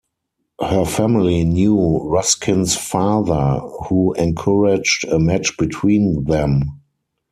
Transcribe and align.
Her 0.59 0.83
family 0.83 1.43
knew 1.43 1.99
Ruskin's 2.03 2.75
father, 2.75 3.59
who 3.87 4.13
encouraged 4.13 5.03
a 5.07 5.19
match 5.19 5.55
between 5.59 6.23
them. 6.23 6.81